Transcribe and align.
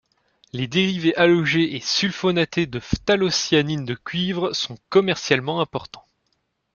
Les 0.51 0.65
dérivés 0.67 1.15
halogés 1.15 1.75
et 1.75 1.79
sulfonatés 1.79 2.65
de 2.65 2.79
phtalocyanines 2.79 3.85
de 3.85 3.93
cuivre 3.93 4.51
sont 4.51 4.79
commercialement 4.89 5.61
importants. 5.61 6.07